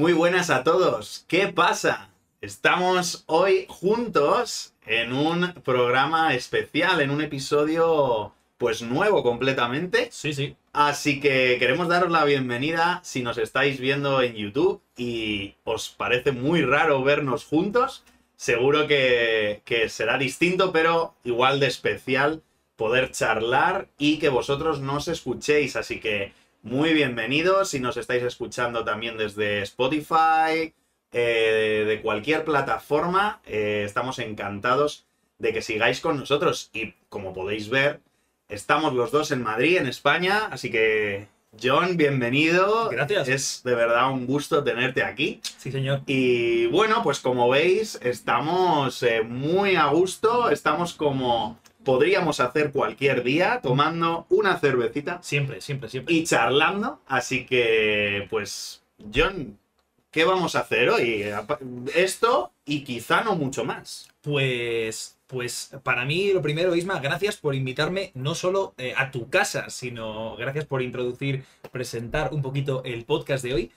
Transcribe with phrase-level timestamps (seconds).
[0.00, 1.26] Muy buenas a todos.
[1.28, 2.08] ¿Qué pasa?
[2.40, 10.08] Estamos hoy juntos en un programa especial, en un episodio pues nuevo completamente.
[10.10, 10.56] Sí, sí.
[10.72, 16.32] Así que queremos daros la bienvenida si nos estáis viendo en YouTube y os parece
[16.32, 18.02] muy raro vernos juntos.
[18.36, 22.42] Seguro que, que será distinto, pero igual de especial
[22.76, 25.76] poder charlar y que vosotros nos escuchéis.
[25.76, 26.32] Así que
[26.62, 30.74] muy bienvenidos si nos estáis escuchando también desde Spotify,
[31.12, 33.40] eh, de cualquier plataforma.
[33.46, 35.06] eh, estamos encantados
[35.38, 38.00] de que sigáis con nosotros y como podéis ver,
[38.48, 41.26] estamos los dos en Madrid, en España, así que
[41.60, 42.88] John, bienvenido.
[42.90, 43.28] Gracias.
[43.28, 45.40] Es de verdad un gusto tenerte aquí.
[45.56, 46.02] Sí, señor.
[46.06, 53.22] Y bueno, pues como veis, estamos eh, muy a gusto, estamos como podríamos hacer cualquier
[53.22, 56.14] día, tomando una cervecita Siempre, siempre, siempre.
[56.14, 57.00] y charlando.
[57.06, 58.82] Así que, pues,
[59.14, 59.58] John,
[60.10, 61.24] ¿qué vamos a hacer hoy?
[61.94, 64.08] Esto y quizá no mucho más.
[64.20, 69.30] Pues, pues para mí lo primero, Isma, gracias por invitarme no solo eh, a tu
[69.30, 73.72] casa, sino gracias por introducir, presentar un poquito el podcast de hoy.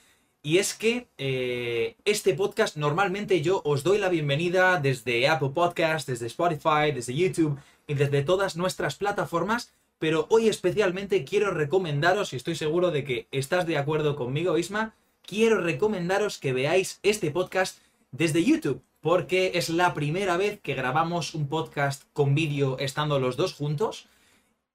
[0.45, 6.09] Y es que eh, este podcast normalmente yo os doy la bienvenida desde Apple Podcast,
[6.09, 9.73] desde Spotify, desde YouTube y desde todas nuestras plataformas.
[9.99, 14.95] Pero hoy especialmente quiero recomendaros, y estoy seguro de que estás de acuerdo conmigo, Isma,
[15.21, 17.79] quiero recomendaros que veáis este podcast
[18.11, 23.37] desde YouTube, porque es la primera vez que grabamos un podcast con vídeo estando los
[23.37, 24.07] dos juntos.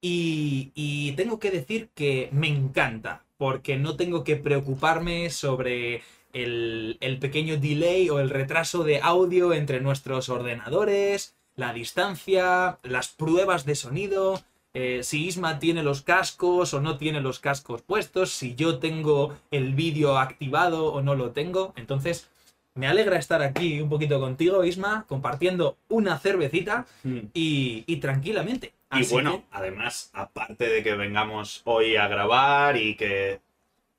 [0.01, 7.19] Y, tengo que decir que me encanta, porque no tengo que preocuparme sobre el, el
[7.19, 13.75] pequeño delay o el retraso de audio entre nuestros ordenadores, la distancia, las pruebas de
[13.75, 14.41] sonido,
[14.75, 19.37] eh, si Isma tiene los cascos o no tiene los cascos puestos, si yo tengo
[19.51, 21.73] el vídeo activado o no lo tengo.
[21.77, 22.29] Entonces,
[22.75, 26.87] me alegra estar aquí un poquito contigo, Isma, compartiendo una cervecita
[27.35, 28.73] y, y tranquilamente.
[28.93, 33.41] Y bueno, que- además, aparte de que vengamos hoy a grabar y que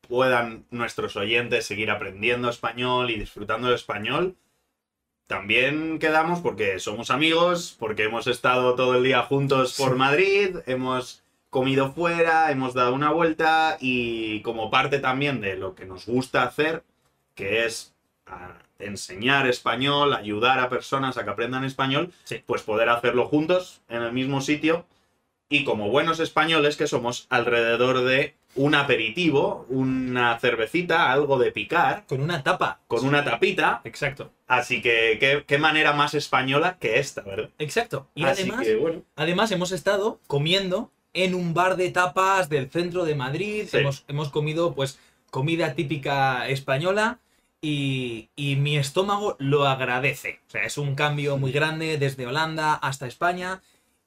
[0.07, 4.35] puedan nuestros oyentes seguir aprendiendo español y disfrutando del español,
[5.29, 9.95] también quedamos porque somos amigos, porque hemos estado todo el día juntos por.
[9.95, 15.85] Madrid, hemos comido fuera, hemos dado una vuelta y como parte también de lo que
[15.85, 16.81] nos gusta hacer,
[17.35, 17.93] que es
[18.79, 22.41] enseñar español, ayudar a personas a que aprendan español, Sí.
[22.47, 24.87] pues poder hacerlo juntos en el mismo sitio
[25.47, 32.05] y como buenos españoles que somos alrededor de un aperitivo, una cervecita, algo de picar,
[32.07, 32.79] con una tapa.
[32.87, 33.81] con una tapita.
[33.83, 34.31] Exacto.
[34.47, 37.49] Así que qué, qué manera más española que esta, ¿verdad?
[37.59, 38.07] Exacto.
[38.15, 39.03] Y Así además, que bueno.
[39.15, 43.67] Además, hemos estado comiendo en un bar de tapas del centro de Madrid.
[43.69, 43.77] Sí.
[43.77, 44.99] Hemos, hemos comido, pues,
[45.29, 47.19] comida típica española.
[47.61, 50.39] Y, y mi estómago lo agradece.
[50.47, 53.61] O sea, es un cambio muy grande desde Holanda hasta España.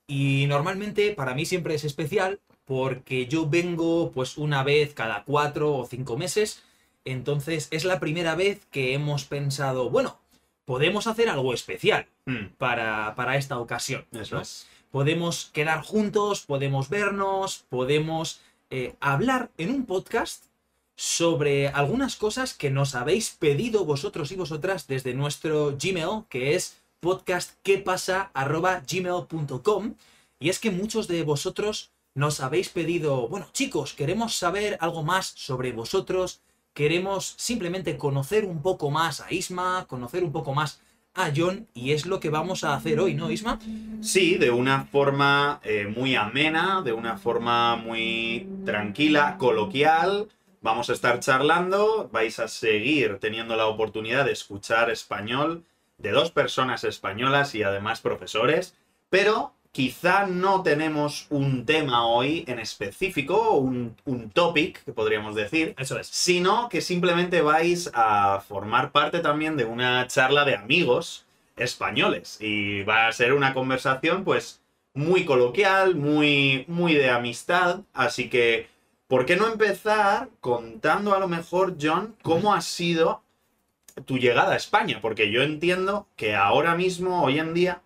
[0.06, 5.76] Y normalmente para mí siempre es especial porque yo vengo pues una vez cada cuatro
[5.76, 6.62] o cinco meses.
[7.04, 10.18] Entonces es la primera vez que hemos pensado, bueno,
[10.64, 14.06] podemos hacer algo especial Mm, para, para esta ocasión.
[14.12, 14.42] eso ¿no?
[14.42, 14.68] es.
[14.90, 18.40] podemos quedar juntos, podemos vernos, podemos
[18.70, 20.44] eh, hablar en un podcast
[20.94, 26.80] sobre algunas cosas que nos habéis pedido vosotros y vosotras desde nuestro Gmail, que es
[27.00, 29.94] podcastquepasa.gmail.com.
[30.38, 35.26] Y es que muchos de vosotros nos habéis pedido, bueno chicos, queremos saber algo más
[35.26, 36.40] sobre vosotros,
[36.74, 40.80] queremos simplemente conocer un poco más a Isma, conocer un poco más
[41.14, 43.58] a John, y es lo que vamos a hacer hoy, ¿no, Isma?
[44.00, 50.28] Sí, de una forma eh, muy amena, de una forma muy tranquila, coloquial.
[50.62, 55.64] Vamos a estar charlando, vais a seguir teniendo la oportunidad de escuchar español
[55.98, 58.74] de dos personas españolas y además profesores,
[59.10, 65.74] pero quizá no tenemos un tema hoy en específico, un, un topic, que podríamos decir,
[65.78, 66.06] Eso es.
[66.06, 71.24] sino que simplemente vais a formar parte también de una charla de amigos
[71.56, 74.60] españoles y va a ser una conversación pues
[74.94, 78.68] muy coloquial, muy muy de amistad, así que
[79.08, 83.22] ¿por qué no empezar contando a lo mejor John cómo ha sido
[84.04, 84.98] tu llegada a España?
[85.00, 87.82] Porque yo entiendo que ahora mismo hoy en día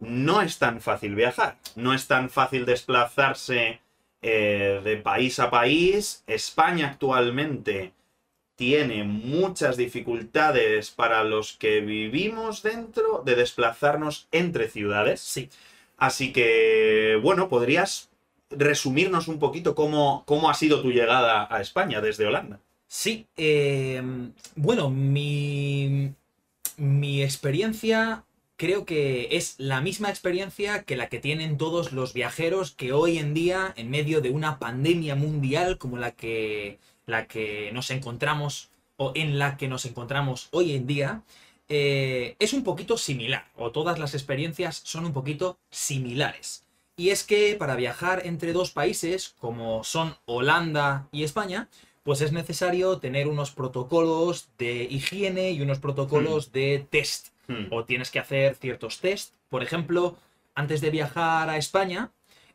[0.00, 3.80] no es tan fácil viajar, no es tan fácil desplazarse
[4.22, 6.22] eh, de país a país.
[6.26, 7.92] España actualmente
[8.56, 15.20] tiene muchas dificultades para los que vivimos dentro de desplazarnos entre ciudades.
[15.20, 15.50] Sí.
[15.98, 18.10] Así que, bueno, podrías
[18.50, 22.60] resumirnos un poquito cómo, cómo ha sido tu llegada a España desde Holanda.
[22.86, 24.02] Sí, eh,
[24.54, 26.12] bueno, mi,
[26.76, 28.24] mi experiencia
[28.56, 33.18] creo que es la misma experiencia que la que tienen todos los viajeros que hoy
[33.18, 38.70] en día, en medio de una pandemia mundial como la que, la que nos encontramos
[38.96, 41.22] o en la que nos encontramos hoy en día,
[41.68, 46.64] eh, es un poquito similar, o todas las experiencias son un poquito similares.
[46.96, 51.68] Y es que para viajar entre dos países, como son Holanda y España,
[52.04, 57.28] pues es necesario tener unos protocolos de higiene y unos protocolos de test.
[57.48, 57.66] Hmm.
[57.70, 59.34] O tienes que hacer ciertos test.
[59.48, 60.16] Por ejemplo,
[60.54, 62.10] antes de viajar a España,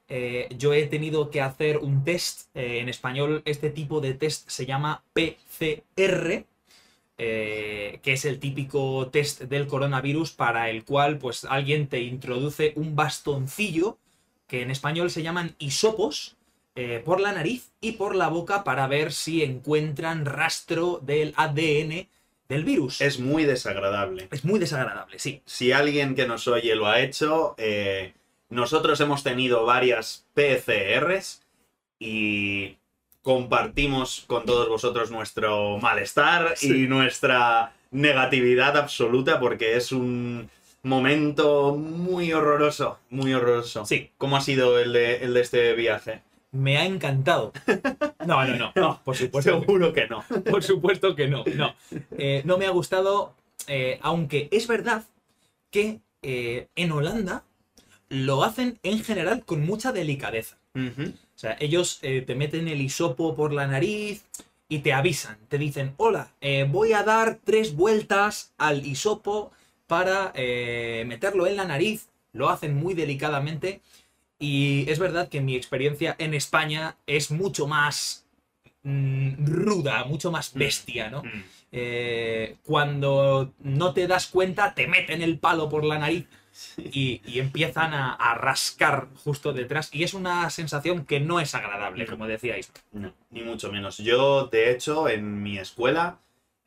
[0.09, 2.49] eh, yo he tenido que hacer un test.
[2.55, 6.45] eh, en español, este tipo de test se llama PCR.
[7.23, 12.73] eh, que es el típico test del coronavirus para el cual pues alguien te introduce
[12.75, 13.99] un bastoncillo
[14.47, 16.35] que en español se llaman hisopos
[17.05, 22.07] por la nariz y por la boca para ver si encuentran rastro del ADN
[22.51, 23.01] del virus.
[23.01, 24.27] Es muy desagradable.
[24.31, 25.41] Es muy desagradable, sí.
[25.45, 28.13] Si alguien que nos oye lo ha hecho, eh,
[28.49, 31.41] nosotros hemos tenido varias PCRs
[31.99, 32.77] y
[33.21, 36.83] compartimos con todos vosotros nuestro malestar Sí.
[36.83, 40.49] y nuestra negatividad absoluta porque es un
[40.83, 43.85] momento muy horroroso, muy horroroso.
[43.85, 46.21] Sí, ¿Cómo ha sido el de, el de este viaje?
[46.51, 47.53] Me ha encantado.
[48.25, 48.71] No, no, no.
[48.75, 49.51] No, por supuesto.
[49.51, 50.23] que- Seguro que no.
[50.51, 51.43] Por supuesto que no.
[51.55, 51.73] No,
[52.17, 53.33] Eh, no me ha gustado,
[53.67, 55.03] eh, aunque es verdad
[55.71, 57.43] que eh, en Holanda
[58.09, 60.57] lo hacen en general con mucha delicadeza.
[60.75, 60.79] O
[61.35, 64.23] sea, ellos te meten el hisopo por la nariz
[64.69, 65.37] y te avisan.
[65.49, 66.31] Te dicen, hola,
[66.69, 69.51] voy a dar tres vueltas al hisopo
[69.87, 70.31] para
[71.05, 72.07] meterlo en la nariz.
[72.33, 73.81] Lo hacen muy delicadamente.
[74.41, 78.25] Y es verdad que mi experiencia en España es mucho más
[78.81, 81.21] mm, ruda, mucho más bestia, ¿no?
[81.21, 81.43] Mm.
[81.71, 86.25] Eh, cuando no te das cuenta, te meten el palo por la nariz
[86.77, 89.89] y, y empiezan a, a rascar justo detrás.
[89.93, 92.71] Y es una sensación que no es agradable, como decíais.
[92.91, 93.99] No, ni mucho menos.
[93.99, 96.17] Yo, de hecho, en mi escuela,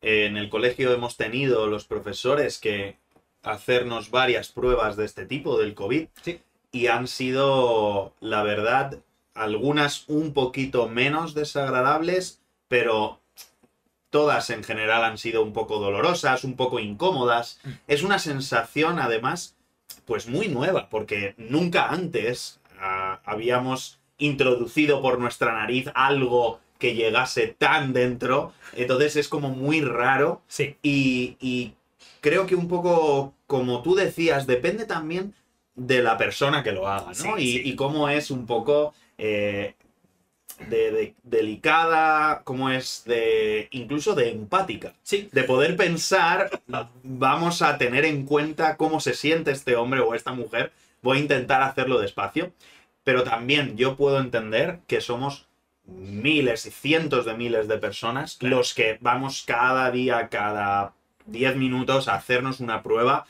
[0.00, 2.98] en el colegio hemos tenido los profesores que
[3.42, 6.40] hacernos varias pruebas de este tipo, del COVID, Sí.
[6.74, 8.98] Y han sido, la verdad,
[9.32, 13.20] algunas un poquito menos desagradables, pero
[14.10, 17.60] todas en general han sido un poco dolorosas, un poco incómodas.
[17.62, 17.70] Mm.
[17.86, 19.54] Es una sensación, además,
[20.04, 27.46] pues muy nueva, porque nunca antes ah, habíamos introducido por nuestra nariz algo que llegase
[27.46, 28.52] tan dentro.
[28.72, 31.74] Entonces es como muy raro Sí, y, y
[32.20, 35.34] creo que un poco, como tú decías, depende también
[35.74, 37.14] de la persona que lo haga, ¿no?
[37.14, 37.62] Sí, y, sí.
[37.64, 39.74] y cómo es un poco eh,
[40.68, 44.94] de, de- delicada, cómo es de incluso de empática.
[45.02, 46.50] sí, De poder pensar,
[47.02, 50.72] vamos a tener en cuenta cómo se siente este hombre o esta mujer.
[51.02, 52.52] Voy a intentar hacerlo despacio.
[53.02, 55.46] Pero también yo puedo entender que somos
[55.86, 58.56] miles y cientos de miles de personas Claro.
[58.56, 60.94] los que vamos cada día, cada
[61.26, 63.26] 10 minutos a hacernos una prueba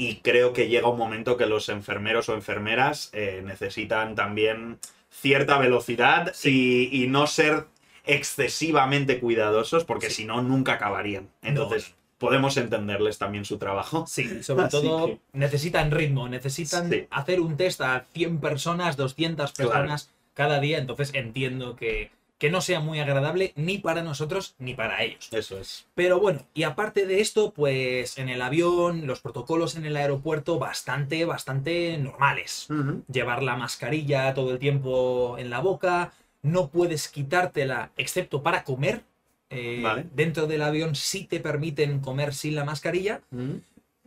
[0.00, 4.78] y creo que llega un momento que los enfermeros o enfermeras eh, necesitan también
[5.10, 7.66] cierta velocidad y, y no ser
[8.06, 10.22] excesivamente cuidadosos porque Sí.
[10.22, 11.28] si no nunca acabarían.
[11.42, 14.04] Entonces podemos entenderles también su trabajo.
[14.06, 14.42] sí.
[14.42, 17.06] Sobre Así todo que- necesitan ritmo, necesitan Sí.
[17.10, 19.70] hacer un test a 100 personas, 200 Claro.
[19.70, 20.78] personas cada día.
[20.78, 25.28] Entonces entiendo que, que no sea muy agradable ni para nosotros ni para ellos.
[25.30, 25.86] Eso es.
[25.94, 30.58] Pero bueno, y aparte de esto, pues en el avión, los protocolos en el aeropuerto
[30.58, 32.66] bastante, bastante normales.
[33.12, 39.02] Llevar la mascarilla todo el tiempo en la boca, no puedes quitártela excepto para comer.
[39.50, 40.06] Eh, Vale.
[40.14, 43.20] Dentro del avión sí te permiten comer sin la mascarilla,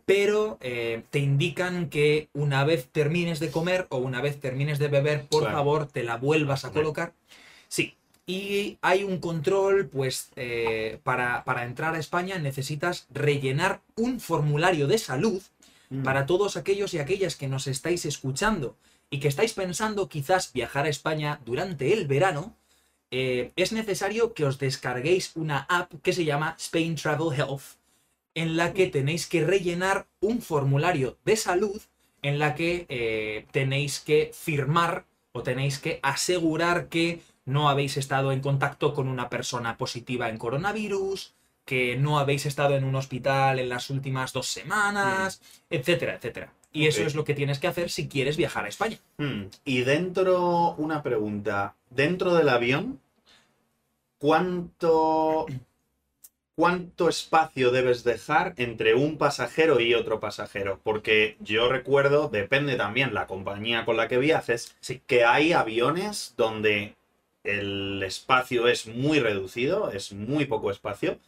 [0.06, 4.88] pero eh, te indican que una vez termines de comer o una vez termines de
[4.88, 5.56] beber, por Claro.
[5.56, 7.12] favor, te la vuelvas a colocar.
[7.68, 7.94] Sí.
[8.26, 14.86] Y hay un control, pues eh, para, para entrar a España necesitas rellenar un formulario
[14.86, 15.42] de salud
[16.02, 18.76] para todos aquellos y aquellas que nos estáis escuchando
[19.10, 22.56] y que estáis pensando quizás viajar a España durante el verano,
[23.10, 27.78] eh, es necesario que os descarguéis una app que se llama Spain Travel Health,
[28.34, 31.80] en la que tenéis que rellenar un formulario de salud
[32.22, 38.32] en la que eh, tenéis que firmar o tenéis que asegurar que no habéis estado
[38.32, 41.34] en contacto con una persona positiva en coronavirus,
[41.64, 46.52] que no habéis estado en un hospital en las últimas dos semanas, etcétera, etcétera.
[46.72, 48.98] Y eso es lo que tienes que hacer si quieres viajar a España.
[49.16, 49.44] Hmm.
[49.64, 53.00] Y dentro, una pregunta, dentro del avión,
[54.18, 55.46] ¿cuánto,
[56.56, 60.80] ¿cuánto espacio debes dejar entre un pasajero y otro pasajero?
[60.82, 65.00] Porque yo recuerdo, depende también la compañía con la que viajes, Sí.
[65.06, 66.96] que hay aviones donde
[67.44, 71.18] el espacio es muy reducido, es muy poco espacio,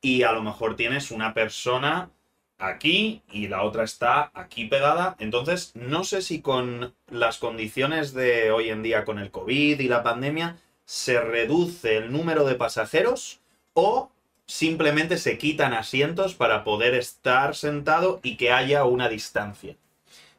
[0.00, 2.10] y a lo mejor tienes una persona
[2.58, 5.16] aquí y la otra está aquí pegada.
[5.18, 9.88] Entonces, no sé si con las condiciones de hoy en día, con el COVID y
[9.88, 13.40] la pandemia, se reduce el número de pasajeros
[13.74, 14.10] o
[14.46, 19.76] simplemente se quitan asientos para poder estar sentado y que haya una distancia.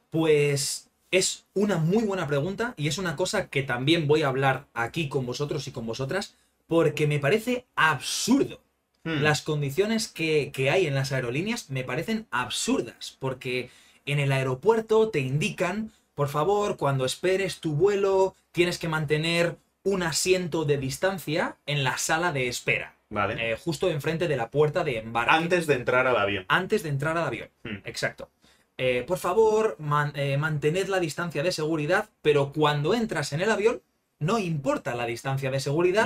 [0.10, 4.66] Pues es una muy buena pregunta y es una cosa que también voy a hablar
[4.74, 6.36] aquí con vosotros y con vosotras
[6.68, 8.60] porque me parece absurdo.
[9.04, 13.70] Hmm, Las condiciones que, que hay en las aerolíneas me parecen absurdas porque
[14.08, 20.02] en el aeropuerto te indican, por favor, cuando esperes tu vuelo, tienes que mantener un
[20.02, 23.52] asiento de distancia en la sala de espera, Vale.
[23.52, 25.36] eh, justo enfrente de la puerta de embarque.
[25.36, 26.46] Antes de entrar al avión.
[26.48, 27.50] antes de entrar al avión.
[27.64, 27.78] Hmm.
[27.86, 28.30] Exacto.
[28.78, 33.52] Eh, por favor, man- eh, mantened la distancia de seguridad, pero cuando entras en el
[33.52, 33.82] avión,
[34.20, 36.06] no importa la distancia de seguridad,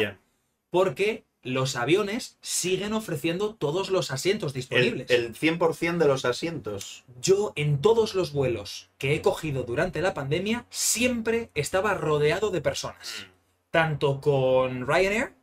[0.70, 5.10] porque los aviones siguen ofreciendo todos los asientos El, disponibles.
[5.12, 7.06] el 100% de los asientos.
[7.22, 12.60] Yo en todos los vuelos que he cogido durante la pandemia siempre estaba rodeado de
[12.60, 13.28] personas.
[13.72, 15.36] Tanto con Ryanair,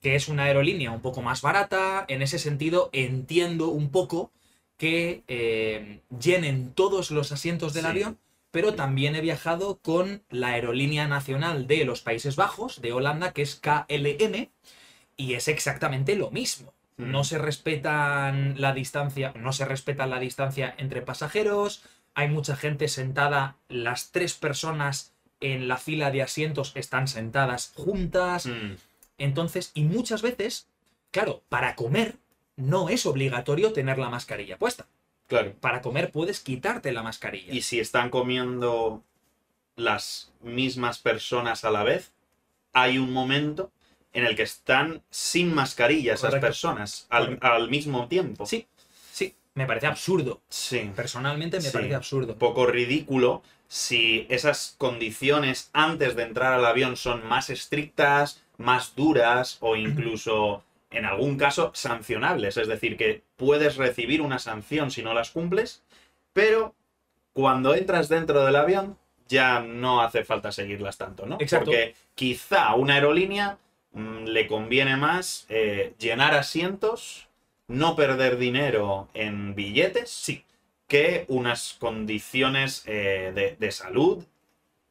[0.00, 4.30] que es una aerolínea un poco más barata, en ese sentido entiendo un poco
[4.76, 7.90] que eh, llenen todos los asientos del Sí.
[7.90, 8.18] avión,
[8.50, 13.42] pero también he viajado con la aerolínea nacional de los Países Bajos, de Holanda, que
[13.42, 14.50] es KLM,
[15.16, 16.72] y es exactamente lo mismo.
[16.96, 17.10] Mm.
[17.10, 21.82] No se respetan la distancia, no se respeta la distancia entre pasajeros,
[22.14, 28.46] hay mucha gente sentada, las tres personas en la fila de asientos están sentadas juntas,
[28.46, 28.76] Mm,
[29.18, 30.66] entonces, y muchas veces,
[31.10, 32.16] claro, para comer
[32.56, 34.86] no es obligatorio tener la mascarilla puesta.
[35.28, 35.54] claro.
[35.60, 37.52] Para comer puedes quitarte la mascarilla.
[37.52, 39.02] Y si están comiendo
[39.76, 42.12] las mismas personas a la vez,
[42.72, 43.70] hay un momento
[44.12, 46.46] en el que están sin mascarilla esas Correcto.
[46.46, 48.46] personas al, mismo tiempo.
[48.46, 48.66] Sí,
[49.12, 50.40] sí, me parece absurdo.
[50.48, 50.90] Sí.
[50.96, 51.70] Personalmente me Sí.
[51.72, 52.32] parece absurdo.
[52.32, 58.94] Un poco ridículo si esas condiciones antes de entrar al avión son más estrictas, más
[58.94, 62.56] duras o incluso en algún caso sancionables.
[62.56, 65.82] Es decir, que puedes recibir una sanción si no las cumples,
[66.32, 66.74] pero
[67.32, 68.96] cuando entras dentro del avión
[69.28, 71.36] ya no hace falta seguirlas tanto, ¿no?
[71.40, 71.66] Exacto.
[71.66, 73.58] Porque quizá a una aerolínea
[73.92, 77.28] mm, le conviene más eh, llenar asientos,
[77.66, 80.44] no perder dinero en billetes Sí,
[80.86, 84.24] que unas condiciones eh, de, de salud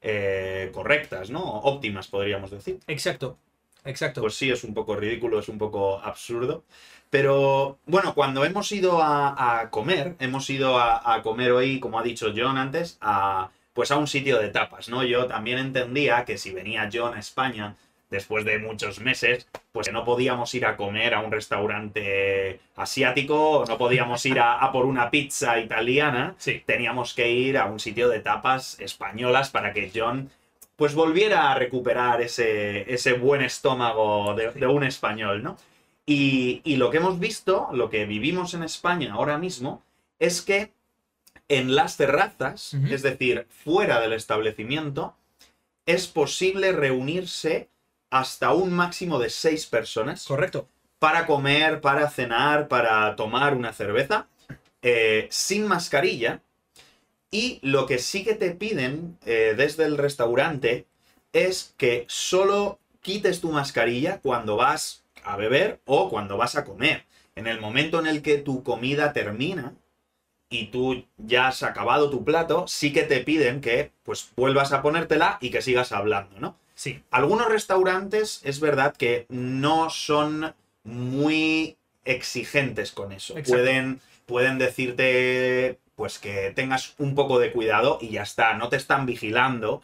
[0.02, 1.42] eh, correctas, ¿no?
[1.42, 2.80] Óptimas, podríamos decir.
[2.86, 3.40] exacto,
[3.86, 4.22] exacto.
[4.22, 6.64] Pues sí, es un poco ridículo, es un poco absurdo.
[7.10, 12.00] Pero bueno, cuando hemos ido a, a comer, hemos ido a, a comer hoy, como
[12.00, 15.04] ha dicho John antes, a, pues a un sitio de tapas, ¿no?
[15.04, 17.76] Yo también entendía que si venía John a España
[18.10, 23.66] después de muchos meses, pues que no podíamos ir a comer a un restaurante asiático,
[23.68, 27.80] no podíamos ir a, a por una pizza italiana, sí, teníamos que ir a un
[27.80, 30.30] sitio de tapas españolas para que John
[30.76, 35.58] pues volviera a recuperar ese, ese buen estómago de, de un español, ¿no?
[36.06, 39.82] Y, y lo que hemos visto, lo que vivimos en España ahora mismo,
[40.20, 40.72] es que
[41.48, 45.16] en las terrazas, es decir, fuera del establecimiento,
[45.86, 47.70] es posible reunirse
[48.10, 50.68] hasta un máximo de seis personas correcto.
[51.00, 54.28] para comer, para cenar, para tomar una cerveza,
[54.82, 56.42] eh, sin mascarilla.
[57.36, 60.86] Y lo que sí que te piden eh, desde el restaurante
[61.34, 67.04] es que solo quites tu mascarilla cuando vas a beber o cuando vas a comer.
[67.36, 69.74] En el momento en el que tu comida termina
[70.50, 74.82] y tú ya has acabado tu plato, sí que te piden que pues vuelvas a
[74.82, 76.58] ponértela y que sigas hablando, ¿no?
[76.74, 83.38] Sí, Algunos restaurantes es verdad que no son muy exigentes con eso.
[83.38, 83.54] Exacto.
[83.54, 88.54] Pueden, pueden decirte pues que tengas un poco de cuidado y ya está.
[88.56, 89.82] No te están vigilando,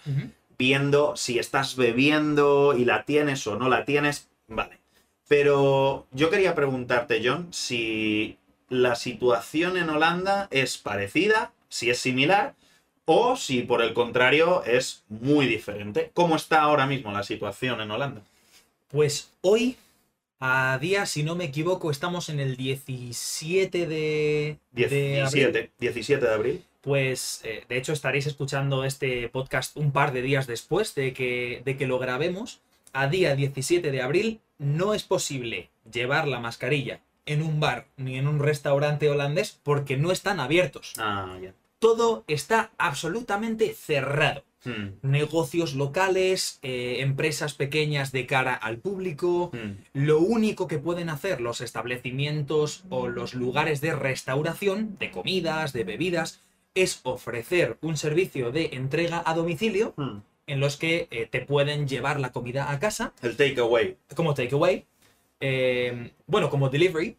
[0.58, 4.30] viendo si estás bebiendo y la tienes o no la tienes.
[4.48, 4.80] Vale.
[5.28, 8.38] Pero yo quería preguntarte, John, si
[8.68, 12.54] la situación en Holanda es parecida, si es similar,
[13.06, 16.12] o si por el contrario es muy diferente.
[16.14, 18.22] ¿Cómo está ahora mismo la situación en Holanda?
[18.90, 19.78] Pues hoy,
[20.42, 25.52] a día, si no me equivoco, estamos en el 17 de, de abril.
[25.52, 26.66] 17, 17 de abril.
[26.82, 31.62] Pues eh, de hecho estaréis escuchando este podcast un par de días después de que,
[31.64, 32.60] de que lo grabemos.
[32.92, 38.18] a día 17 de abril no es posible llevar la mascarilla en un bar ni
[38.18, 40.94] en un restaurante holandés porque no están abiertos.
[40.98, 41.54] Ah, ya.
[41.78, 44.44] Todo está absolutamente cerrado.
[44.64, 49.50] Hmm, Negocios locales, eh, empresas pequeñas de cara al público.
[49.54, 49.72] hmm.
[49.94, 55.84] Lo único que pueden hacer los establecimientos o los lugares de restauración, de comidas, de
[55.84, 56.42] bebidas,
[56.76, 60.20] es ofrecer un servicio de entrega a domicilio Hmm.
[60.48, 63.98] en los que eh, te pueden llevar la comida a casa El takeaway.
[64.16, 64.86] como takeaway,
[65.40, 67.18] eh, bueno, como delivery,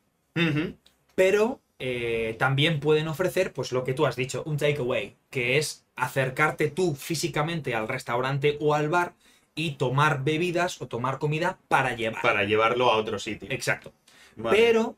[1.15, 5.85] pero eh, también pueden ofrecer, pues lo que tú has dicho, un takeaway, que es
[5.97, 9.15] acercarte tú físicamente al restaurante o al bar
[9.57, 12.23] y tomar bebidas o tomar comida para llevar.
[12.23, 13.49] Para llevarlo a otro sitio.
[13.51, 13.93] Exacto.
[14.37, 14.57] Vale.
[14.57, 14.97] Pero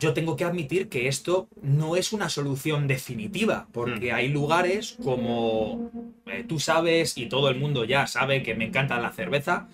[0.00, 4.16] yo tengo que admitir que esto no es una solución definitiva, porque Hmm.
[4.16, 5.90] hay lugares como
[6.26, 9.68] eh, tú sabes y todo el mundo ya sabe que me encanta la cerveza.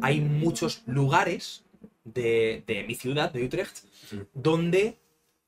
[0.00, 1.64] Hay muchos lugares
[2.04, 3.84] de, de mi ciudad, de Utrecht,
[4.32, 4.96] donde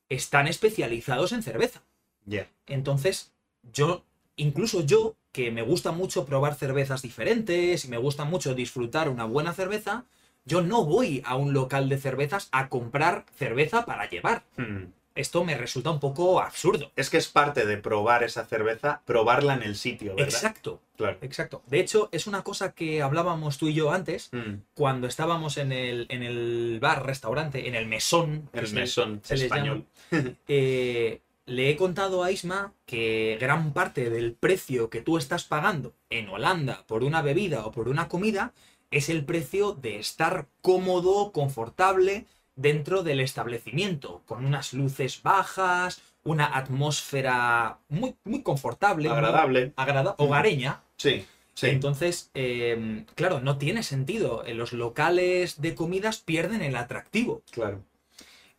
[0.09, 1.81] están especializados en cerveza.
[2.25, 2.49] Ya.
[2.67, 3.33] Entonces,
[3.71, 4.03] yo,
[4.35, 9.25] incluso yo, que me gusta mucho probar cervezas diferentes y me gusta mucho disfrutar una
[9.25, 10.05] buena cerveza,
[10.45, 14.43] yo no voy a un local de cervezas a comprar cerveza para llevar.
[14.57, 14.85] Hmm.
[15.15, 16.91] Esto me resulta un poco absurdo.
[16.95, 20.33] Es que es parte de probar esa cerveza, probarla en el sitio, ¿verdad?
[20.33, 21.17] Exacto, Claro.
[21.21, 21.61] exacto.
[21.67, 24.61] De hecho, es una cosa que hablábamos tú y yo antes, Hmm.
[24.73, 28.49] cuando estábamos en el, en el bar, restaurante, en el mesón.
[28.53, 29.85] El mesón se español.
[30.47, 35.93] eh, le he contado a Isma que gran parte del precio que tú estás pagando
[36.09, 38.53] en Holanda por una bebida o por una comida
[38.91, 46.45] es el precio de estar cómodo, confortable dentro del establecimiento, con unas luces bajas, una
[46.57, 49.73] atmósfera muy, muy confortable, muy Agradable.
[49.75, 50.81] agrada- hogareña.
[50.97, 51.25] Sí.
[51.55, 51.67] Sí.
[51.67, 54.43] Entonces, eh, claro, no tiene sentido.
[54.53, 57.41] Los locales de comidas pierden el atractivo.
[57.51, 57.81] claro.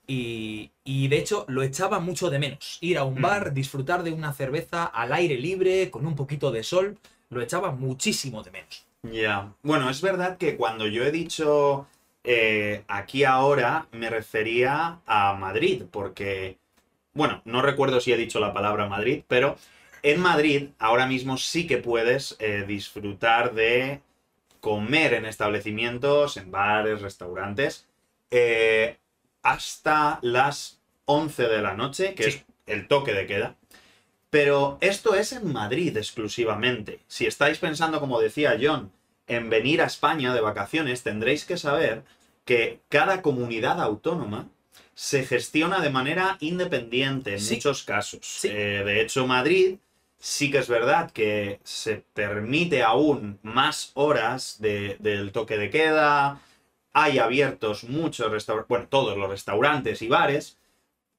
[0.07, 2.77] Y, y de hecho lo echaba mucho de menos.
[2.83, 3.23] Ir a un Mm.
[3.23, 6.99] bar, disfrutar de una cerveza al aire libre, con un poquito de sol,
[7.31, 8.85] lo echaba muchísimo de menos.
[9.03, 9.53] Ya.
[9.63, 11.87] Bueno, es verdad que cuando yo he dicho
[12.25, 16.57] eh, aquí ahora, me refería a Madrid, porque,
[17.13, 19.57] bueno, no recuerdo si he dicho la palabra Madrid, pero
[20.03, 24.01] en Madrid ahora mismo sí que puedes eh, disfrutar de
[24.61, 27.87] comer en establecimientos, en bares, restaurantes,
[28.31, 28.97] eh,
[29.43, 32.29] hasta las 11 de la noche, que Sí.
[32.31, 33.57] es el toque de queda.
[34.31, 37.01] Pero esto es en Madrid exclusivamente.
[37.07, 38.91] Si estáis pensando, como decía John,
[39.27, 42.03] en venir a España de vacaciones, tendréis que saber
[42.45, 44.49] que cada comunidad autónoma
[44.95, 47.55] se gestiona de manera independiente en Sí.
[47.55, 48.21] muchos casos.
[48.23, 48.49] Sí.
[48.51, 49.77] Eh, de hecho, Madrid
[50.19, 56.41] sí que es verdad que se permite aún más horas de- del toque de queda.
[56.93, 60.57] Hay abiertos muchos restaurantes, bueno, todos los restaurantes y bares.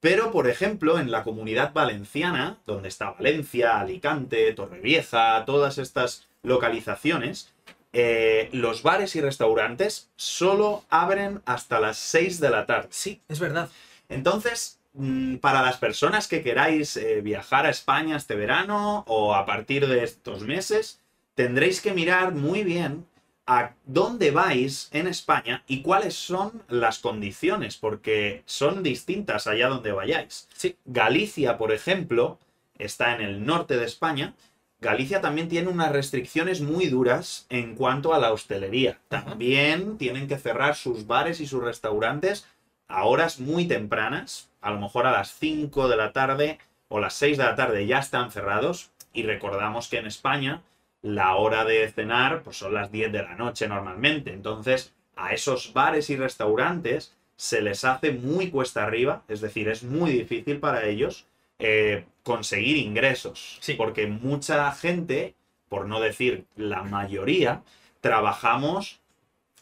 [0.00, 7.52] Pero, por ejemplo, en la comunidad valenciana, donde está Valencia, Alicante, Torrevieja, todas estas localizaciones,
[7.98, 12.88] eh, los bares y restaurantes solo abren hasta las 6 de la tarde.
[12.90, 13.70] Sí, es verdad.
[14.10, 19.46] Entonces, mm, para las personas que queráis eh, viajar a España este verano o a
[19.46, 21.00] partir de estos meses,
[21.34, 23.06] tendréis que mirar muy bien
[23.46, 29.92] a dónde vais en España y cuáles son las condiciones, porque son distintas allá donde
[29.92, 30.48] vayáis.
[30.52, 30.76] Sí.
[30.84, 32.38] Galicia, por ejemplo,
[32.76, 34.34] está en el norte de España.
[34.80, 38.98] Galicia también tiene unas restricciones muy duras en cuanto a la hostelería.
[39.08, 42.46] También tienen que cerrar sus bares y sus restaurantes
[42.86, 46.58] a horas muy tempranas, a lo mejor a las 5 de la tarde
[46.88, 48.90] o las 6 de la tarde ya están cerrados.
[49.14, 50.62] Y recordamos que en España
[51.00, 54.34] la hora de cenar pues son las 10 de la noche normalmente.
[54.34, 59.82] Entonces a esos bares y restaurantes se les hace muy cuesta arriba, es decir, es
[59.82, 61.26] muy difícil para ellos
[61.58, 63.58] eh, conseguir ingresos.
[63.60, 63.74] Sí.
[63.74, 65.34] Porque mucha gente,
[65.68, 67.62] por no decir la mayoría,
[68.00, 69.00] trabajamos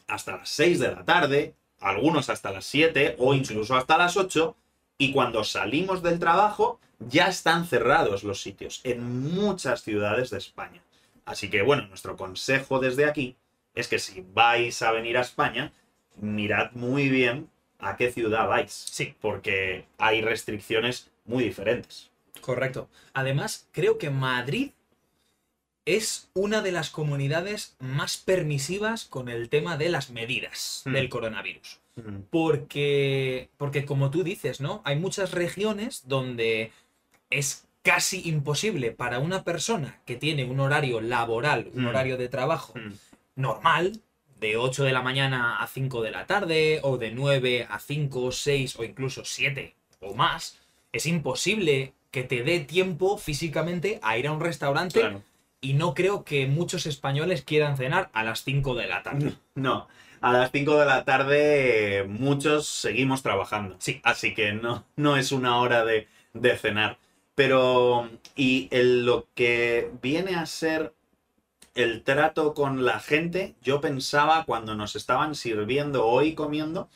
[0.07, 4.55] hasta las 6 de la tarde, algunos hasta las 7 o incluso hasta las 8,
[4.97, 10.81] y cuando salimos del trabajo ya están cerrados los sitios en muchas ciudades de España.
[11.25, 13.35] Así que bueno, nuestro consejo desde aquí
[13.73, 15.73] es que si vais a venir a España,
[16.17, 18.71] mirad muy bien a qué ciudad vais.
[18.71, 19.15] Sí.
[19.19, 22.09] Porque hay restricciones muy diferentes.
[22.41, 22.89] Correcto.
[23.13, 24.71] Además, creo que Madrid
[25.85, 30.93] es una de las comunidades más permisivas con el tema de las medidas Hmm.
[30.93, 31.79] del coronavirus.
[31.95, 34.81] Mm, Porque, porque como tú dices, ¿no?
[34.83, 36.71] Hay muchas regiones donde
[37.29, 41.87] es casi imposible para una persona que tiene un horario laboral, un Hmm.
[41.87, 42.73] horario de trabajo
[43.35, 44.01] normal,
[44.39, 48.31] de 8 de la mañana a 5 de la tarde, o de 9 a 5,
[48.31, 50.59] 6 o incluso 7 o más,
[50.95, 55.21] es imposible que te dé tiempo físicamente a ir a un restaurante Claro.
[55.61, 59.33] y no creo que muchos españoles quieran cenar a las 5 de la tarde.
[59.55, 59.87] No,
[60.21, 63.75] a las 5 de la tarde muchos seguimos trabajando.
[63.79, 63.99] Sí.
[64.03, 66.97] Así que no, no es una hora de, de cenar.
[67.35, 70.93] Pero, y el- lo que viene a ser
[71.73, 76.87] el trato con la gente, yo pensaba cuando nos estaban sirviendo hoy comiendo,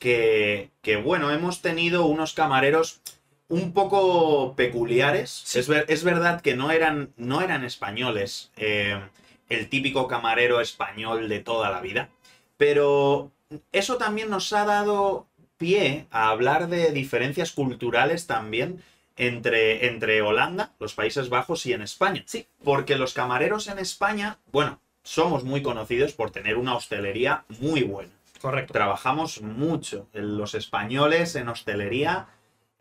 [0.00, 3.00] que, que bueno, hemos tenido unos camareros
[3.48, 5.30] un poco peculiares.
[5.44, 5.58] Sí.
[5.58, 9.00] Es, ver- es verdad que no eran, no eran españoles, eh,
[9.48, 12.08] el típico camarero español de toda la vida,
[12.56, 13.30] pero
[13.72, 15.26] eso también nos ha dado
[15.58, 18.82] pie a hablar de diferencias culturales también
[19.16, 22.24] entre, entre Holanda, los Países Bajos y en España.
[22.26, 22.46] Sí.
[22.64, 28.10] Porque los camareros en España, bueno, somos muy conocidos por tener una hostelería muy buena
[28.40, 28.72] Correcto.
[28.72, 30.08] trabajamos mucho.
[30.14, 32.26] Los españoles en hostelería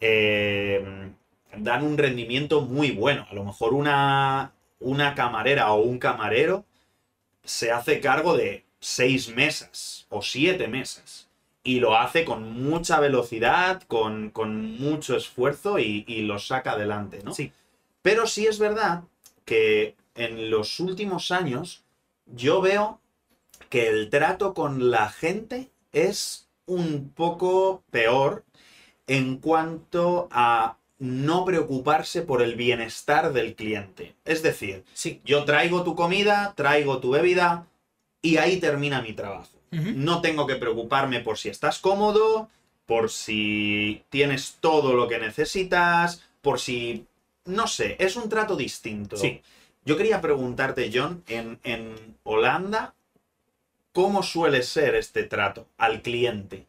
[0.05, 0.83] eh,
[1.57, 3.25] dan un rendimiento muy bueno.
[3.29, 6.65] A lo mejor una, una camarera o un camarero
[7.43, 11.29] se hace cargo de seis mesas o siete mesas.
[11.63, 17.21] Y lo hace con mucha velocidad, con, con mucho esfuerzo y, y lo saca adelante,
[17.23, 17.33] ¿no?
[17.33, 17.53] Sí.
[18.01, 19.03] Pero sí es verdad
[19.45, 21.85] que en los últimos años
[22.25, 22.99] yo veo
[23.69, 28.43] que el trato con la gente es un poco peor
[29.07, 34.15] en cuanto a no preocuparse por el bienestar del cliente.
[34.25, 35.21] Es decir, Sí.
[35.25, 37.67] yo traigo tu comida, traigo tu bebida
[38.21, 39.49] y ahí termina mi trabajo.
[39.71, 42.47] No tengo que preocuparme por si estás cómodo,
[42.85, 47.05] por si tienes todo lo que necesitas, por si...
[47.45, 49.17] No sé, es un trato distinto.
[49.17, 49.41] Sí.
[49.83, 52.93] Yo quería preguntarte, John, en, en Holanda,
[53.91, 56.67] ¿cómo suele ser este trato al cliente?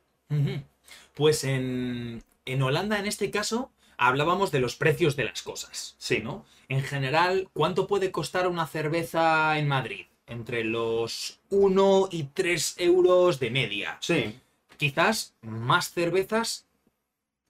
[1.14, 5.94] Pues en, en Holanda, en este caso, hablábamos de los precios de las cosas.
[5.98, 6.20] Sí.
[6.20, 6.44] ¿no?
[6.68, 10.06] En general, ¿cuánto puede costar una cerveza en Madrid?
[10.26, 13.98] Entre los 1 y 3 euros de media.
[14.00, 14.40] Sí,
[14.76, 16.66] Quizás más cervezas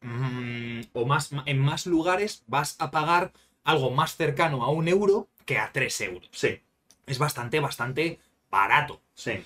[0.03, 3.33] mm, o más, en más lugares vas a pagar
[3.65, 6.29] algo más cercano a un euro que a 3 euros.
[6.33, 6.61] sí,
[7.07, 8.19] Es bastante, bastante
[8.51, 9.01] barato.
[9.15, 9.43] sí.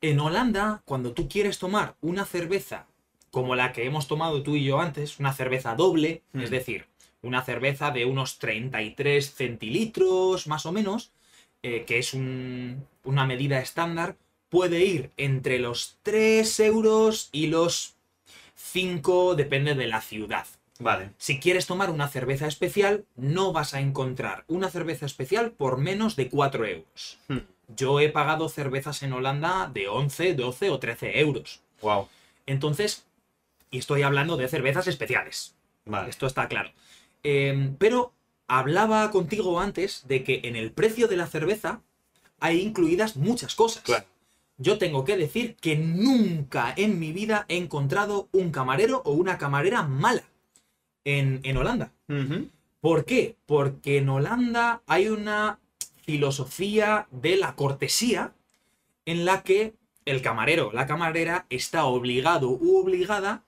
[0.00, 2.86] En Holanda, cuando tú quieres tomar una cerveza
[3.32, 6.42] como la que hemos tomado tú y yo antes, una cerveza doble, Mm.
[6.42, 6.86] es decir,
[7.22, 11.10] una cerveza de unos 33 centilitros más o menos,
[11.64, 14.16] eh, que es un- una medida estándar,
[14.50, 17.94] puede ir entre los 3 euros y los
[18.54, 20.46] 5, depende de la ciudad.
[20.78, 21.10] Vale.
[21.16, 26.16] Si quieres tomar una cerveza especial, no vas a encontrar una cerveza especial por menos
[26.16, 27.18] de 4 euros.
[27.28, 27.38] Hmm.
[27.76, 31.60] Yo he pagado cervezas en Holanda de 11, 12 o 13 euros.
[31.80, 32.08] Wow.
[32.46, 33.06] Entonces,
[33.72, 35.56] y estoy hablando de cervezas especiales.
[35.84, 36.10] Vale.
[36.10, 36.70] Esto está claro.
[37.24, 38.12] Eh, pero
[38.46, 41.80] hablaba contigo antes de que en el precio de la cerveza
[42.38, 43.82] hay incluidas muchas cosas.
[43.82, 44.04] Claro.
[44.58, 49.38] Yo tengo que decir que nunca en mi vida he encontrado un camarero o una
[49.38, 50.22] camarera mala
[51.04, 51.92] en, en Holanda.
[52.80, 53.36] ¿Por qué?
[53.46, 55.58] Porque en Holanda hay una
[56.02, 58.34] filosofía de la cortesía
[59.06, 63.44] en la que el camarero o la camarera está obligado u obligada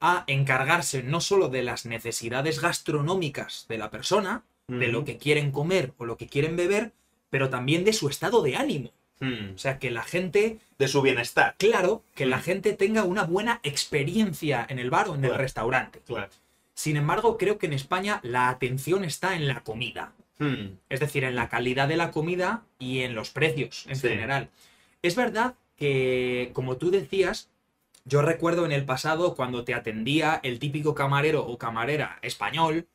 [0.00, 5.50] a encargarse no solo de las necesidades gastronómicas de la persona, de lo que quieren
[5.50, 6.92] comer o lo que quieren beber,
[7.30, 8.90] pero también de su estado de ánimo.
[9.20, 9.54] Hmm.
[9.54, 11.56] O sea, que la gente, De su bienestar.
[11.58, 12.42] claro, que la Mm.
[12.42, 16.00] gente tenga una buena experiencia en el bar o en el restaurante.
[16.06, 16.30] Claro.
[16.74, 20.12] Sin embargo, creo que en España la atención está en la comida.
[20.38, 20.76] Hmm.
[20.88, 24.06] Es decir, en la calidad de la comida y en los precios en Sí.
[24.08, 24.50] general.
[25.02, 27.48] Es verdad que, como tú decías,
[28.08, 32.86] yo recuerdo en el pasado cuando te atendía el típico camarero o camarera español,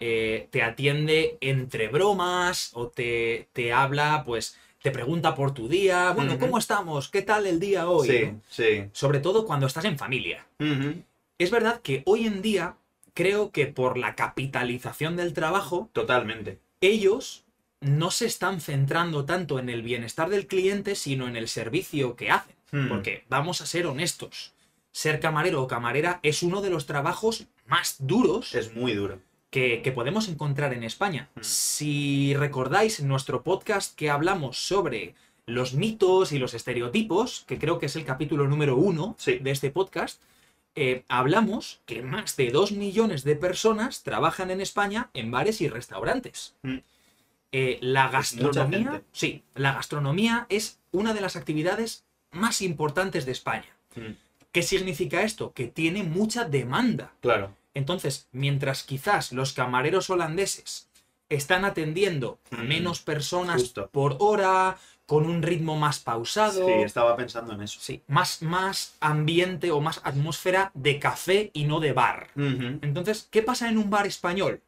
[0.00, 6.12] eh, te atiende entre bromas o te, te habla, pues te pregunta por tu día,
[6.12, 6.38] bueno.
[6.38, 7.08] ¿cómo estamos?
[7.08, 8.08] ¿Qué tal el día hoy?
[8.08, 8.40] Sí, ¿no?
[8.48, 8.84] sí.
[8.92, 10.46] Sobre todo cuando estás en familia.
[11.38, 12.76] Es verdad que hoy en día
[13.12, 16.60] creo que por la capitalización del trabajo, Totalmente.
[16.80, 17.44] ellos
[17.80, 22.30] no se están centrando tanto en el bienestar del cliente, sino en el servicio que
[22.30, 22.57] hacen.
[22.70, 22.88] Hmm.
[22.88, 24.52] Porque vamos a ser honestos,
[24.92, 29.20] ser camarero o camarera es uno de los trabajos más duros Es muy duro.
[29.50, 31.28] que, que podemos encontrar en España.
[31.34, 31.40] Hmm.
[31.42, 35.14] Si recordáis en nuestro podcast que hablamos sobre
[35.46, 39.38] los mitos y los estereotipos, que creo que es el capítulo número uno Sí.
[39.38, 40.20] de este podcast,
[40.74, 45.68] eh, hablamos que más de dos millones de personas trabajan en España en bares y
[45.68, 46.54] restaurantes.
[46.62, 46.76] Mm.
[47.52, 52.04] Eh, la gastronomía, sí, la gastronomía es una de las actividades
[52.38, 53.68] más importantes de España.
[53.96, 54.12] Mm,
[54.52, 55.52] ¿Qué significa esto?
[55.52, 57.12] Que tiene mucha demanda.
[57.20, 57.54] Claro.
[57.74, 60.88] Entonces, mientras quizás los camareros holandeses
[61.28, 63.90] están atendiendo a Mm, menos personas justo.
[63.92, 67.78] por hora, con un ritmo más pausado, Sí, estaba pensando en eso.
[67.80, 72.28] sí, más, más ambiente o más atmósfera de café y no de bar.
[72.36, 74.60] Entonces, ¿qué pasa en un bar español?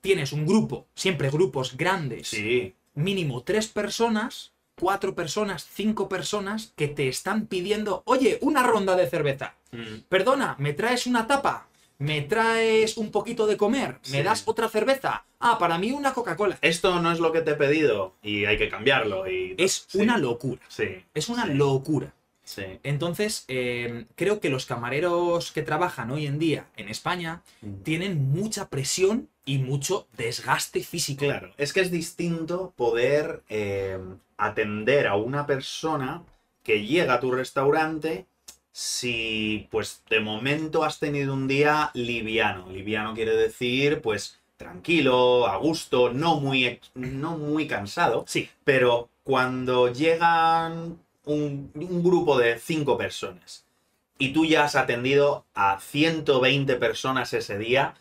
[0.00, 4.51] Tienes un grupo, siempre grupos grandes, Sí, mínimo tres personas,
[4.82, 9.54] cuatro personas, cinco personas que te están pidiendo, oye, una ronda de cerveza.
[9.70, 11.68] Mm, Perdona, ¿me traes una tapa?
[11.98, 14.00] ¿Me traes un poquito de comer?
[14.10, 14.22] ¿Me Sí.
[14.24, 15.24] das otra cerveza?
[15.38, 16.58] Ah, para mí una Coca-Cola.
[16.60, 19.30] Esto no es lo que te he pedido y hay que cambiarlo.
[19.30, 19.54] Y...
[19.56, 20.60] Es Sí, una locura.
[20.66, 20.88] Sí.
[21.14, 22.12] Es una sí, locura.
[22.42, 22.64] Sí.
[22.82, 27.82] Entonces, eh, creo que los camareros que trabajan hoy en día en España Mm.
[27.84, 31.24] tienen mucha presión y mucho desgaste físico.
[31.24, 33.98] Claro, es que es distinto poder eh,
[34.36, 36.22] atender a una persona
[36.62, 38.26] que llega a tu restaurante
[38.72, 42.70] si, pues, de momento has tenido un día liviano.
[42.70, 48.24] Liviano quiere decir, pues, tranquilo, a gusto, no muy, no muy cansado.
[48.26, 53.66] Sí, Pero cuando llegan un, un grupo de cinco personas
[54.18, 57.94] y tú ya has atendido a 120 personas ese día,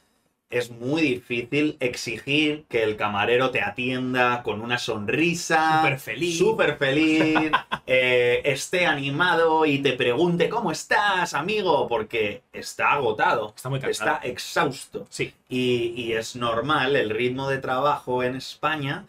[0.52, 5.78] es muy difícil exigir que el camarero te atienda con una sonrisa.
[5.78, 6.38] Súper feliz.
[6.38, 7.52] Súper feliz,
[7.88, 14.16] eh, esté animado y te pregunte cómo estás, amigo, porque está agotado, está muy cansado.
[14.16, 15.08] está exhausto.
[15.10, 19.06] Sí, Y, y es normal el ritmo de trabajo en España.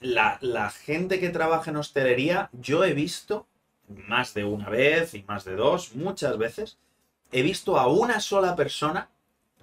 [0.00, 3.46] La, la gente que trabaja en hostelería, yo he visto
[4.08, 6.78] más de una vez y más de dos, muchas veces,
[7.32, 9.10] he visto a una sola persona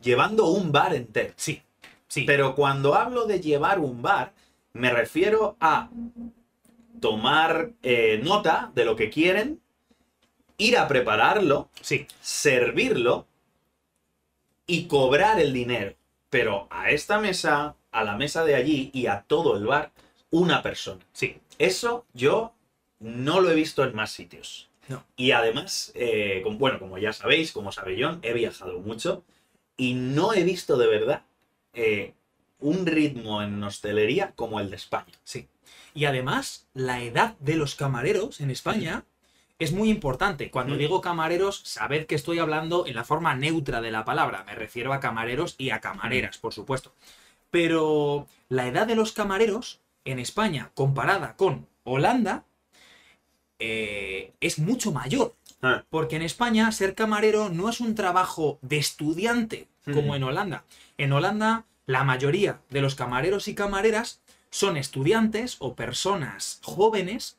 [0.02, 1.34] llevando un bar entero.
[1.36, 1.62] sí,
[2.08, 2.24] sí.
[2.26, 4.34] Pero cuando hablo de llevar un bar,
[4.74, 5.90] me refiero a
[7.00, 9.62] tomar eh, nota de lo que quieren,
[10.58, 13.28] ir a prepararlo, sí, servirlo
[14.66, 15.96] y cobrar el dinero.
[16.30, 19.92] Pero a esta mesa, a la mesa de allí y a todo el bar,
[20.30, 21.06] una persona.
[21.14, 21.38] sí.
[21.60, 22.54] Eso yo
[23.00, 24.70] no lo he visto en más sitios.
[24.88, 25.04] No.
[25.16, 29.24] Y además, eh, bueno, como ya sabéis, como sabe John, he viajado mucho
[29.78, 31.22] y no he visto de verdad
[31.74, 32.14] eh,
[32.60, 35.14] un ritmo en hostelería como el de España.
[35.24, 35.48] Sí.
[35.94, 39.04] Y además, la edad de los camareros en España
[39.60, 40.52] es muy importante.
[40.52, 40.78] Cuando Mm.
[40.78, 44.44] digo camareros, sabed que estoy hablando en la forma neutra de la palabra.
[44.44, 46.94] Me refiero a camareros y a camareras, por supuesto.
[47.50, 52.44] Pero la edad de los camareros en España, comparada con Holanda,
[53.60, 55.34] eh, es mucho mayor.
[55.62, 55.84] Ah.
[55.90, 60.16] Porque en España ser camarero no es un trabajo de estudiante como Mm.
[60.16, 60.64] en Holanda.
[60.98, 67.38] En Holanda la mayoría de los camareros y camareras son estudiantes o personas jóvenes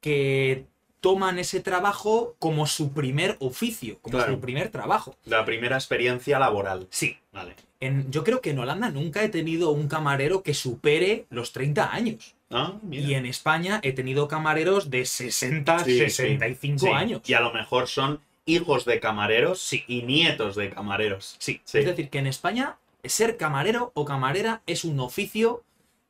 [0.00, 0.66] que
[1.00, 4.34] toman ese trabajo como su primer oficio, como Claro.
[4.34, 5.16] su primer trabajo.
[5.24, 6.86] La primera experiencia laboral.
[6.90, 7.54] Sí, Vale.
[7.80, 11.92] en- yo creo que en Holanda nunca he tenido un camarero que supere los 30
[11.92, 12.34] años.
[12.50, 13.02] Ah, mira.
[13.08, 16.10] Y en España he tenido camareros de 60, Sí, sí.
[16.10, 17.22] 65 Sí, años.
[17.26, 21.36] Y a lo mejor son hijos de camareros y nietos de camareros.
[21.38, 21.60] Sí.
[21.64, 25.64] Es decir, que en España ser camarero o camarera es un oficio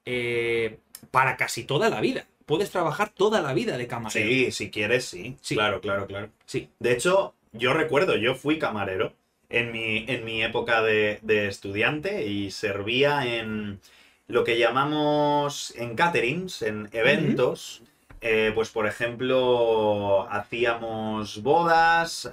[0.04, 0.78] eh,
[1.10, 2.26] para casi toda la vida.
[2.44, 4.28] Puedes trabajar toda la vida de camarero.
[4.28, 5.36] Sí, si quieres, sí.
[5.40, 5.54] Sí.
[5.54, 6.28] Claro, claro, claro.
[6.44, 6.68] Sí.
[6.78, 9.14] De hecho, yo recuerdo, yo fui camarero
[9.48, 13.80] en mi, en mi época de, de estudiante y servía en
[14.28, 17.82] lo que llamamos en caterings, en eventos.
[18.20, 22.30] Eh, pues, por ejemplo, hacíamos bodas,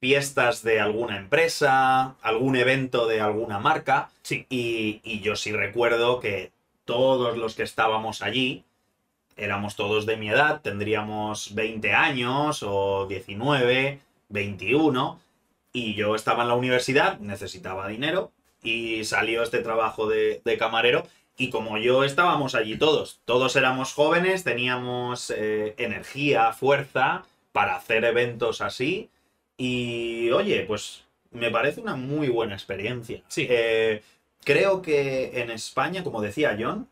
[0.00, 4.10] fiestas de alguna empresa, algún evento de alguna marca.
[4.22, 4.46] Sí.
[4.48, 6.52] Y, y yo sí recuerdo que
[6.84, 8.64] todos los que estábamos allí
[9.36, 15.20] éramos todos de mi edad, tendríamos 20 años o 19, 21,
[15.72, 18.30] y yo estaba en la universidad, necesitaba dinero,
[18.64, 23.92] y salió este trabajo de, de camarero, y como yo estábamos allí todos, todos éramos
[23.92, 29.10] jóvenes, teníamos eh, energía, fuerza para hacer eventos así,
[29.56, 33.22] y oye, pues me parece una muy buena experiencia.
[33.28, 33.46] Sí.
[33.48, 34.02] Eh,
[34.44, 36.88] creo que en España, como decía John,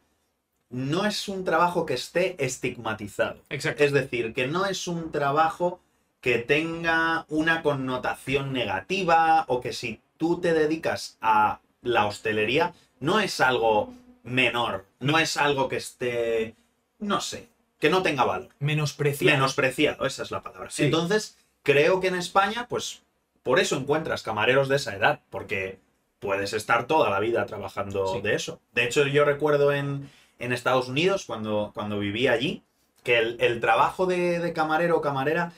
[0.71, 3.41] no es un trabajo que esté estigmatizado.
[3.51, 3.85] Exacto.
[3.85, 5.81] Es decir, que no es un trabajo
[6.21, 13.21] que tenga una connotación negativa o que si tú te dedicas a la hostelería, no
[13.21, 13.92] es algo
[14.23, 16.55] menor, no es algo que esté,
[16.99, 18.49] no sé, que no tenga valor.
[18.61, 19.37] Menospreciado.
[19.37, 20.71] Menospreciado, esa es la palabra.
[20.71, 20.85] Sí.
[20.85, 23.03] Entonces, creo que en España, pues,
[23.42, 25.81] por eso encuentras camareros de esa edad, porque
[26.21, 28.21] puedes estar toda la vida trabajando Sí.
[28.21, 28.61] de eso.
[28.73, 32.62] De hecho, yo recuerdo en, en Estados Unidos, cuando, cuando viví allí,
[33.03, 35.53] que el, el trabajo de, de camarero o camarera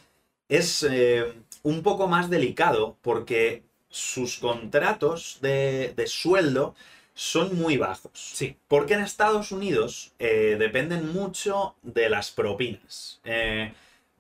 [0.49, 3.63] es eh, un poco más delicado porque
[3.95, 6.75] sus contratos de, de sueldo
[7.15, 8.11] son muy bajos.
[8.15, 8.57] Sí.
[8.67, 13.21] Porque en Estados Unidos eh, dependen mucho de las propinas.
[13.25, 13.73] Eh,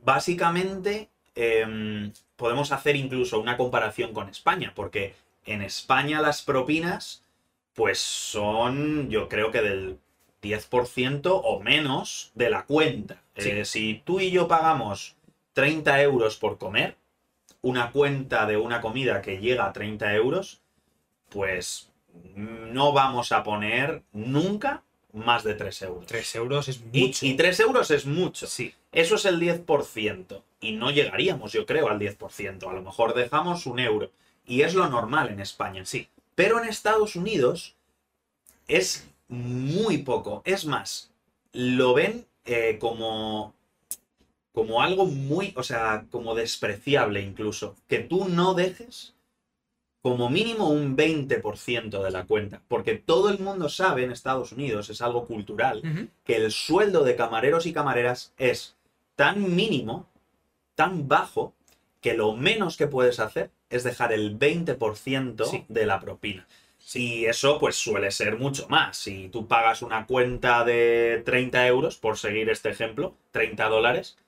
[0.04, 7.24] básicamente, em, podemos hacer incluso una comparación con España, porque en España las propinas,
[7.74, 9.98] pues son, yo creo que del
[10.40, 13.20] 10% o menos de la cuenta.
[13.36, 13.50] Sí.
[13.50, 15.16] Eh, si tú y yo pagamos
[15.54, 16.96] 30 euros por comer,
[17.64, 20.60] una cuenta de una comida que llega a 30 euros,
[21.30, 21.90] pues
[22.36, 24.82] no vamos a poner nunca
[25.14, 26.06] más de 3 euros.
[26.06, 27.26] 3 euros es Y, mucho.
[27.26, 28.46] y 3 euros es mucho.
[28.46, 30.42] Sí, Eso es el 10%.
[30.60, 32.68] Y no llegaríamos, yo creo, al 10%.
[32.68, 34.10] A lo mejor dejamos un euro.
[34.46, 35.84] Y es lo normal en España.
[35.86, 36.08] sí.
[36.34, 37.76] Pero en Estados Unidos
[38.68, 40.42] es muy poco.
[40.44, 41.12] Es más,
[41.52, 43.53] lo ven eh, como,
[44.54, 47.74] como algo muy, o sea, como despreciable incluso.
[47.88, 49.14] Que tú no dejes
[50.00, 52.62] como mínimo un 20% de la cuenta.
[52.68, 57.16] Porque todo el mundo sabe en Estados Unidos, es algo cultural, que el sueldo de
[57.16, 58.76] camareros y camareras es
[59.16, 60.06] tan mínimo,
[60.74, 61.54] tan bajo,
[62.00, 65.64] que lo menos que puedes hacer es dejar el 20% Sí.
[65.68, 66.46] de la propina.
[66.92, 68.98] Y eso pues suele ser mucho más.
[68.98, 74.18] Si tú pagas una cuenta de 30 euros, por seguir este ejemplo, 30 dólares,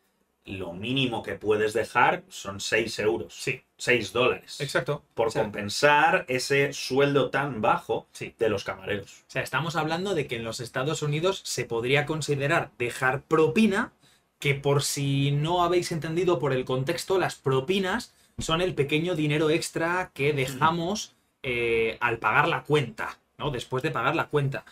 [0.46, 3.34] lo mínimo que puedes dejar son 6 euros.
[3.34, 4.60] Sí, 6 dólares.
[4.60, 5.02] exacto.
[5.14, 8.34] Por O sea, compensar ese sueldo tan bajo Sí.
[8.38, 9.22] de los camareros.
[9.28, 13.92] O sea, estamos hablando de que en los Estados Unidos se podría considerar dejar propina,
[14.38, 19.50] que por si no habéis entendido por el contexto, las propinas son el pequeño dinero
[19.50, 23.50] extra que dejamos eh, al pagar la cuenta, ¿no?
[23.50, 24.64] Después de pagar la cuenta.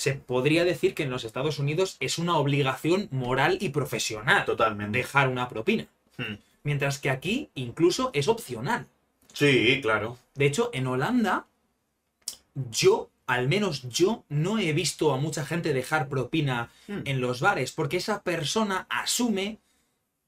[0.00, 4.96] Se podría decir que en los Estados Unidos es una obligación moral y profesional Totalmente.
[4.96, 5.88] dejar una propina.
[6.16, 6.36] Hmm.
[6.62, 8.86] Mientras que aquí incluso es opcional.
[9.34, 10.16] Sí, claro.
[10.34, 11.44] De hecho, en Holanda,
[12.70, 17.00] yo, al menos yo, no he visto a mucha gente dejar propina Hmm.
[17.04, 19.58] en los bares, porque esa persona asume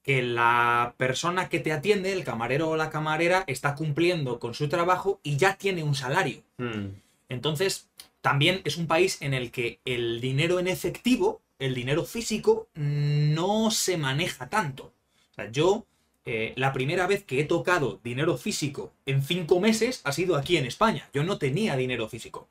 [0.03, 4.69] que la persona que te atiende, el camarero o la camarera, está cumpliendo con su
[4.69, 6.43] trabajo y ya tiene un salario.
[6.59, 6.89] Hmm.
[7.27, 7.87] Entonces,
[8.23, 13.69] también es un país en el que el dinero en efectivo, el dinero físico, no
[13.71, 14.93] se maneja tanto.
[15.31, 15.85] O sea, yo,
[16.25, 20.57] eh, la primera vez que he tocado dinero físico en cinco meses ha sido aquí
[20.57, 21.09] en España.
[21.13, 22.47] Yo no tenía dinero físico.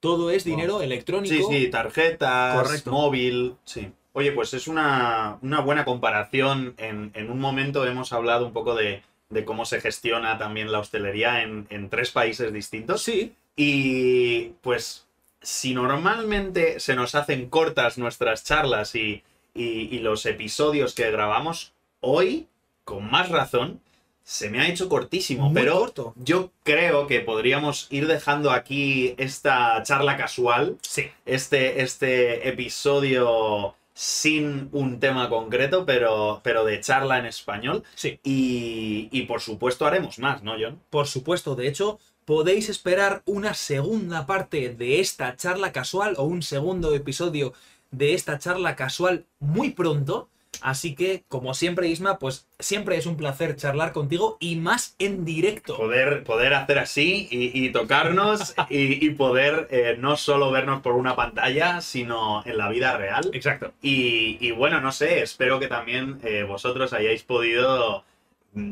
[0.00, 0.56] Todo es Wow.
[0.56, 1.48] dinero Sí, electrónico.
[1.50, 2.90] sí, tarjetas, Correcto.
[2.92, 3.92] móvil, sí.
[4.12, 6.74] Oye, pues es una, una buena comparación.
[6.78, 10.78] En, en un momento hemos hablado un poco de, de cómo se gestiona también la
[10.80, 13.02] hostelería en, en tres países distintos.
[13.02, 15.07] Sí, Y pues
[15.40, 19.22] si normalmente se nos hacen cortas nuestras charlas y,
[19.54, 22.46] y- y los episodios que grabamos, hoy,
[22.84, 23.80] con más razón,
[24.24, 25.46] se me ha hecho cortísimo.
[25.46, 26.12] muy pero corto.
[26.16, 34.68] yo creo que podríamos ir dejando aquí esta charla casual Sí, este, este episodio sin
[34.72, 37.82] un tema concreto, pero, pero de charla en español.
[37.94, 38.20] sí.
[38.22, 40.80] Y, y por supuesto haremos más, ¿no, John?
[40.90, 41.98] Por supuesto, de hecho,
[42.28, 47.54] podéis esperar una segunda parte de esta charla casual o un segundo episodio
[47.90, 50.28] de esta charla casual muy pronto.
[50.60, 55.24] Así que, como siempre, Isma, pues siempre es un placer charlar contigo y más en
[55.24, 55.78] directo.
[55.78, 60.96] Poder, poder hacer así y, y tocarnos y, y poder eh, no solo vernos por
[60.96, 63.30] una pantalla, sino en la vida real.
[63.32, 63.72] Exacto.
[63.80, 68.04] Y, y bueno, no sé, espero que también eh, vosotros hayáis podido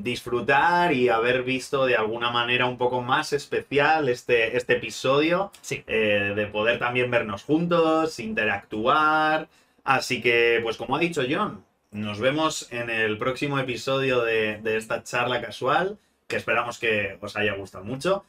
[0.02, 5.82] disfrutar y haber visto de alguna manera un poco más especial este, este episodio, Sí.
[5.86, 9.48] eh, de poder también vernos juntos, interactuar.
[9.84, 14.76] Así que, pues como ha dicho John, nos vemos en el próximo episodio de, de
[14.76, 18.24] esta charla casual, que esperamos que os haya gustado mucho.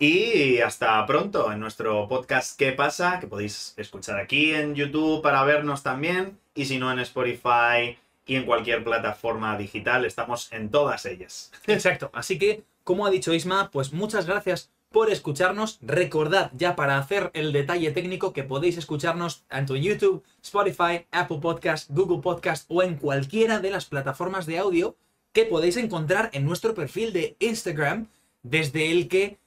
[0.00, 3.18] Y hasta pronto en nuestro podcast ¿Qué pasa?
[3.18, 6.38] Que podéis escuchar aquí en YouTube para vernos también.
[6.54, 7.98] Y si no en Spotify
[8.28, 11.50] y en cualquier plataforma digital, estamos en todas ellas.
[11.66, 12.10] Exacto.
[12.12, 15.78] Así que, como ha dicho Isma, pues muchas gracias por escucharnos.
[15.80, 21.38] Recordad ya para hacer el detalle técnico que podéis escucharnos tanto en YouTube, Spotify, Apple
[21.40, 24.94] Podcast, Google Podcast o en cualquiera de las plataformas de audio
[25.32, 28.08] que podéis encontrar en nuestro perfil de Instagram,
[28.42, 29.38] desde el que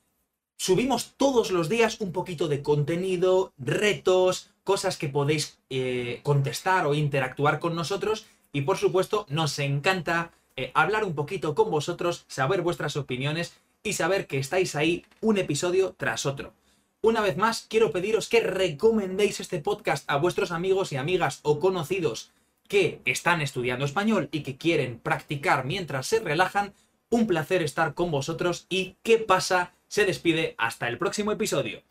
[0.57, 6.95] subimos todos los días un poquito de contenido, retos, cosas que podéis eh, contestar o
[6.95, 8.25] interactuar con nosotros.
[8.53, 13.93] Y por supuesto, nos encanta eh, hablar un poquito con vosotros, saber vuestras opiniones y
[13.93, 16.53] saber que estáis ahí un episodio tras otro.
[17.01, 21.59] Una vez más, quiero pediros que recomendéis este podcast a vuestros amigos y amigas o
[21.59, 22.31] conocidos
[22.67, 26.73] que están estudiando español y que quieren practicar mientras se relajan.
[27.09, 29.73] Un placer estar con vosotros y ¿qué pasa?
[29.87, 31.81] Se despide hasta el próximo episodio.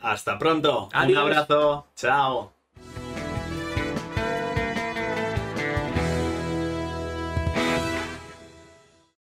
[0.00, 0.88] Hasta pronto.
[0.92, 1.22] Adiós.
[1.22, 1.86] Un abrazo.
[1.94, 2.55] Chao.